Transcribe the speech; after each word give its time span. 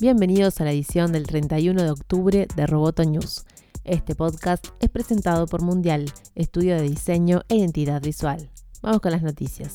Bienvenidos 0.00 0.58
a 0.62 0.64
la 0.64 0.70
edición 0.72 1.12
del 1.12 1.26
31 1.26 1.82
de 1.82 1.90
octubre 1.90 2.48
de 2.56 2.66
Roboto 2.66 3.04
News. 3.04 3.44
Este 3.84 4.14
podcast 4.14 4.68
es 4.80 4.88
presentado 4.88 5.46
por 5.46 5.60
Mundial, 5.60 6.10
estudio 6.34 6.76
de 6.76 6.88
diseño 6.88 7.42
e 7.50 7.56
identidad 7.56 8.00
visual. 8.00 8.48
Vamos 8.80 9.02
con 9.02 9.12
las 9.12 9.22
noticias. 9.22 9.74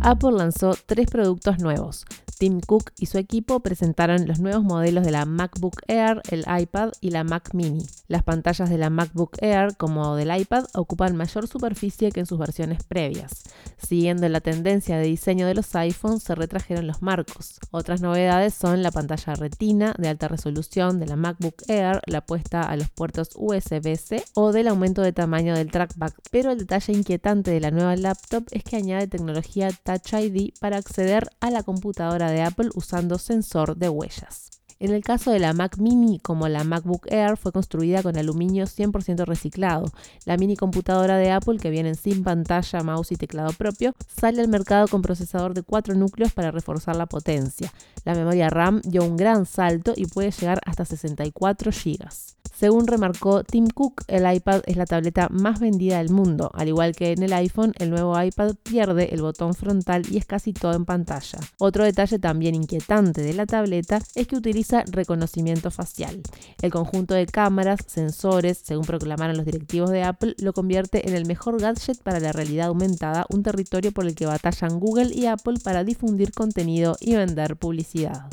Apple 0.00 0.32
lanzó 0.32 0.74
tres 0.86 1.08
productos 1.08 1.60
nuevos. 1.60 2.04
Tim 2.38 2.60
Cook 2.60 2.92
y 2.98 3.06
su 3.06 3.18
equipo 3.18 3.60
presentaron 3.60 4.26
los 4.26 4.40
nuevos 4.40 4.62
modelos 4.62 5.04
de 5.04 5.10
la 5.10 5.24
MacBook 5.24 5.80
Air, 5.88 6.20
el 6.30 6.44
iPad 6.46 6.92
y 7.00 7.10
la 7.10 7.24
Mac 7.24 7.54
Mini. 7.54 7.86
Las 8.08 8.22
pantallas 8.22 8.68
de 8.68 8.78
la 8.78 8.90
MacBook 8.90 9.36
Air, 9.40 9.76
como 9.76 10.16
del 10.16 10.36
iPad, 10.36 10.66
ocupan 10.74 11.16
mayor 11.16 11.48
superficie 11.48 12.12
que 12.12 12.20
en 12.20 12.26
sus 12.26 12.38
versiones 12.38 12.84
previas. 12.84 13.44
Siguiendo 13.78 14.28
la 14.28 14.40
tendencia 14.40 14.98
de 14.98 15.06
diseño 15.06 15.46
de 15.46 15.54
los 15.54 15.74
iPhones, 15.74 16.22
se 16.22 16.34
retrajeron 16.34 16.86
los 16.86 17.02
marcos. 17.02 17.58
Otras 17.70 18.02
novedades 18.02 18.54
son 18.54 18.82
la 18.82 18.90
pantalla 18.90 19.34
retina 19.34 19.94
de 19.98 20.08
alta 20.08 20.28
resolución 20.28 21.00
de 21.00 21.06
la 21.06 21.16
MacBook 21.16 21.62
Air, 21.68 22.00
la 22.06 22.20
puesta 22.20 22.62
a 22.62 22.76
los 22.76 22.90
puertos 22.90 23.30
USB-C 23.34 24.24
o 24.34 24.52
del 24.52 24.68
aumento 24.68 25.02
de 25.02 25.12
tamaño 25.12 25.54
del 25.54 25.70
trackpad. 25.70 26.12
Pero 26.30 26.50
el 26.50 26.58
detalle 26.58 26.92
inquietante 26.92 27.50
de 27.50 27.60
la 27.60 27.70
nueva 27.70 27.96
laptop 27.96 28.44
es 28.50 28.62
que 28.62 28.76
añade 28.76 29.06
tecnología 29.06 29.70
Touch 29.70 30.12
ID 30.12 30.54
para 30.60 30.76
acceder 30.76 31.30
a 31.40 31.50
la 31.50 31.62
computadora 31.62 32.25
de 32.28 32.42
Apple 32.42 32.70
usando 32.74 33.18
sensor 33.18 33.76
de 33.76 33.88
huellas. 33.88 34.50
En 34.78 34.92
el 34.92 35.02
caso 35.02 35.30
de 35.30 35.38
la 35.38 35.54
Mac 35.54 35.78
Mini, 35.78 36.18
como 36.18 36.48
la 36.48 36.62
MacBook 36.62 37.06
Air, 37.10 37.38
fue 37.38 37.50
construida 37.50 38.02
con 38.02 38.18
aluminio 38.18 38.66
100% 38.66 39.24
reciclado. 39.24 39.90
La 40.26 40.36
mini 40.36 40.54
computadora 40.54 41.16
de 41.16 41.30
Apple, 41.30 41.58
que 41.58 41.70
viene 41.70 41.94
sin 41.94 42.22
pantalla, 42.22 42.82
mouse 42.82 43.12
y 43.12 43.16
teclado 43.16 43.54
propio, 43.54 43.94
sale 44.06 44.42
al 44.42 44.48
mercado 44.48 44.86
con 44.88 45.00
procesador 45.00 45.54
de 45.54 45.62
4 45.62 45.94
núcleos 45.94 46.34
para 46.34 46.50
reforzar 46.50 46.94
la 46.94 47.06
potencia. 47.06 47.72
La 48.04 48.14
memoria 48.14 48.50
RAM 48.50 48.82
dio 48.84 49.02
un 49.02 49.16
gran 49.16 49.46
salto 49.46 49.94
y 49.96 50.06
puede 50.06 50.30
llegar 50.30 50.60
hasta 50.66 50.84
64 50.84 51.70
GB. 51.70 52.35
Según 52.58 52.86
remarcó 52.86 53.44
Tim 53.44 53.68
Cook, 53.68 54.04
el 54.08 54.34
iPad 54.34 54.62
es 54.64 54.78
la 54.78 54.86
tableta 54.86 55.28
más 55.30 55.60
vendida 55.60 55.98
del 55.98 56.08
mundo. 56.08 56.50
Al 56.54 56.68
igual 56.68 56.96
que 56.96 57.12
en 57.12 57.22
el 57.22 57.34
iPhone, 57.34 57.74
el 57.78 57.90
nuevo 57.90 58.18
iPad 58.18 58.54
pierde 58.62 59.12
el 59.12 59.20
botón 59.20 59.52
frontal 59.52 60.04
y 60.10 60.16
es 60.16 60.24
casi 60.24 60.54
todo 60.54 60.72
en 60.72 60.86
pantalla. 60.86 61.38
Otro 61.58 61.84
detalle 61.84 62.18
también 62.18 62.54
inquietante 62.54 63.20
de 63.20 63.34
la 63.34 63.44
tableta 63.44 64.00
es 64.14 64.26
que 64.26 64.36
utiliza 64.36 64.84
reconocimiento 64.90 65.70
facial. 65.70 66.22
El 66.62 66.70
conjunto 66.70 67.12
de 67.12 67.26
cámaras, 67.26 67.80
sensores, 67.88 68.62
según 68.64 68.86
proclamaron 68.86 69.36
los 69.36 69.44
directivos 69.44 69.90
de 69.90 70.04
Apple, 70.04 70.34
lo 70.38 70.54
convierte 70.54 71.06
en 71.06 71.14
el 71.14 71.26
mejor 71.26 71.60
gadget 71.60 72.02
para 72.02 72.20
la 72.20 72.32
realidad 72.32 72.68
aumentada, 72.68 73.26
un 73.28 73.42
territorio 73.42 73.92
por 73.92 74.06
el 74.06 74.14
que 74.14 74.24
batallan 74.24 74.80
Google 74.80 75.14
y 75.14 75.26
Apple 75.26 75.58
para 75.62 75.84
difundir 75.84 76.32
contenido 76.32 76.96
y 77.00 77.16
vender 77.16 77.56
publicidad. 77.56 78.30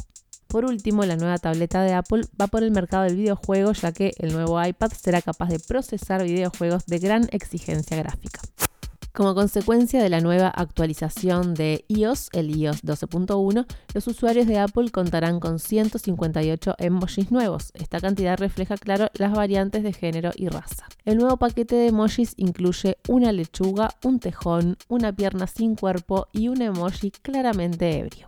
Por 0.53 0.65
último, 0.65 1.03
la 1.03 1.15
nueva 1.15 1.39
tableta 1.39 1.81
de 1.81 1.93
Apple 1.93 2.25
va 2.39 2.45
por 2.45 2.61
el 2.61 2.69
mercado 2.69 3.05
del 3.05 3.15
videojuego 3.15 3.73
ya 3.73 3.91
que 3.91 4.13
el 4.19 4.33
nuevo 4.33 4.63
iPad 4.63 4.91
será 4.91 5.19
capaz 5.23 5.49
de 5.49 5.57
procesar 5.57 6.23
videojuegos 6.23 6.85
de 6.85 6.99
gran 6.99 7.27
exigencia 7.31 7.97
gráfica. 7.97 8.39
Como 9.13 9.33
consecuencia 9.33 10.03
de 10.03 10.09
la 10.09 10.21
nueva 10.21 10.49
actualización 10.49 11.55
de 11.55 11.85
iOS, 11.87 12.29
el 12.33 12.55
iOS 12.55 12.83
12.1, 12.83 13.65
los 13.95 14.07
usuarios 14.07 14.45
de 14.45 14.59
Apple 14.59 14.91
contarán 14.91 15.39
con 15.39 15.57
158 15.57 16.75
emojis 16.77 17.31
nuevos. 17.31 17.71
Esta 17.73 17.99
cantidad 17.99 18.37
refleja, 18.37 18.77
claro, 18.77 19.09
las 19.15 19.31
variantes 19.31 19.81
de 19.81 19.93
género 19.93 20.29
y 20.35 20.49
raza. 20.49 20.85
El 21.03 21.17
nuevo 21.17 21.37
paquete 21.37 21.75
de 21.77 21.87
emojis 21.87 22.35
incluye 22.37 22.99
una 23.07 23.31
lechuga, 23.31 23.89
un 24.03 24.19
tejón, 24.19 24.77
una 24.87 25.13
pierna 25.13 25.47
sin 25.47 25.75
cuerpo 25.75 26.27
y 26.31 26.49
un 26.49 26.61
emoji 26.61 27.09
claramente 27.09 27.97
ebrio. 27.97 28.27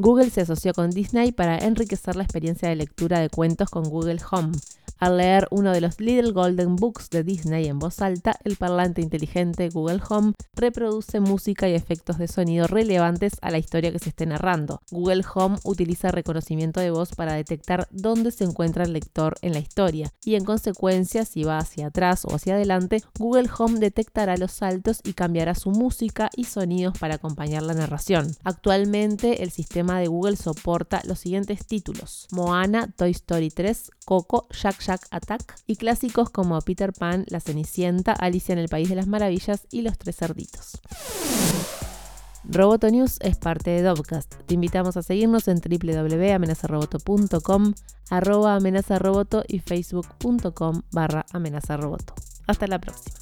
Google 0.00 0.30
se 0.30 0.42
asoció 0.42 0.74
con 0.74 0.90
Disney 0.90 1.32
para 1.32 1.58
enriquecer 1.58 2.14
la 2.14 2.22
experiencia 2.22 2.68
de 2.68 2.76
lectura 2.76 3.18
de 3.18 3.30
cuentos 3.30 3.68
con 3.68 3.82
Google 3.82 4.20
Home. 4.30 4.52
Al 5.00 5.16
leer 5.16 5.46
uno 5.52 5.70
de 5.70 5.80
los 5.80 6.00
Little 6.00 6.32
Golden 6.32 6.74
Books 6.74 7.08
de 7.10 7.22
Disney 7.22 7.66
en 7.66 7.78
voz 7.78 8.02
alta, 8.02 8.36
el 8.42 8.56
parlante 8.56 9.00
inteligente 9.00 9.68
Google 9.68 10.00
Home 10.08 10.32
reproduce 10.54 11.20
música 11.20 11.68
y 11.68 11.74
efectos 11.74 12.18
de 12.18 12.26
sonido 12.26 12.66
relevantes 12.66 13.34
a 13.40 13.52
la 13.52 13.58
historia 13.58 13.92
que 13.92 14.00
se 14.00 14.08
esté 14.08 14.26
narrando. 14.26 14.80
Google 14.90 15.24
Home 15.32 15.58
utiliza 15.62 16.10
reconocimiento 16.10 16.80
de 16.80 16.90
voz 16.90 17.14
para 17.14 17.34
detectar 17.34 17.86
dónde 17.92 18.32
se 18.32 18.42
encuentra 18.42 18.82
el 18.82 18.92
lector 18.92 19.36
en 19.40 19.52
la 19.52 19.60
historia 19.60 20.12
y 20.24 20.34
en 20.34 20.44
consecuencia 20.44 21.24
si 21.24 21.44
va 21.44 21.58
hacia 21.58 21.86
atrás 21.86 22.24
o 22.24 22.34
hacia 22.34 22.54
adelante, 22.54 23.04
Google 23.20 23.48
Home 23.56 23.78
detectará 23.78 24.36
los 24.36 24.50
saltos 24.50 25.00
y 25.04 25.12
cambiará 25.12 25.54
su 25.54 25.70
música 25.70 26.28
y 26.34 26.42
sonidos 26.42 26.98
para 26.98 27.14
acompañar 27.14 27.62
la 27.62 27.74
narración. 27.74 28.34
Actualmente 28.42 29.44
el 29.44 29.52
sistema 29.52 30.00
de 30.00 30.08
Google 30.08 30.36
soporta 30.36 31.02
los 31.04 31.20
siguientes 31.20 31.64
títulos: 31.68 32.26
Moana, 32.32 32.92
Toy 32.96 33.12
Story 33.12 33.50
3, 33.50 33.92
Coco, 34.04 34.48
Jack 34.50 34.87
Attack 34.88 35.56
y 35.66 35.76
clásicos 35.76 36.30
como 36.30 36.60
Peter 36.62 36.92
Pan, 36.92 37.24
La 37.28 37.40
Cenicienta, 37.40 38.12
Alicia 38.12 38.52
en 38.52 38.58
el 38.58 38.68
País 38.68 38.88
de 38.88 38.96
las 38.96 39.06
Maravillas 39.06 39.66
y 39.70 39.82
Los 39.82 39.98
Tres 39.98 40.16
Cerditos. 40.16 40.80
Roboto 42.44 42.90
News 42.90 43.18
es 43.20 43.36
parte 43.36 43.70
de 43.70 43.82
Dovcast. 43.82 44.34
Te 44.46 44.54
invitamos 44.54 44.96
a 44.96 45.02
seguirnos 45.02 45.48
en 45.48 45.60
www.amenazaroboto.com, 45.60 47.74
arroba 48.10 48.54
amenazaroboto 48.54 49.44
y 49.46 49.58
facebook.com 49.58 50.82
barra 50.90 51.26
amenazaroboto. 51.32 52.14
Hasta 52.46 52.66
la 52.66 52.80
próxima. 52.80 53.16